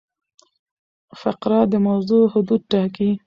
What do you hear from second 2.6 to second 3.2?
ټاکي.